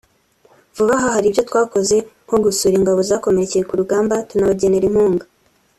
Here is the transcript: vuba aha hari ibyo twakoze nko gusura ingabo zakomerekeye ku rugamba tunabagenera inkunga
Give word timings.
vuba 0.75 0.93
aha 0.97 1.07
hari 1.15 1.25
ibyo 1.29 1.41
twakoze 1.49 1.95
nko 2.25 2.37
gusura 2.45 2.73
ingabo 2.77 2.99
zakomerekeye 3.09 3.63
ku 3.69 3.73
rugamba 3.79 4.15
tunabagenera 4.29 4.85
inkunga 4.89 5.25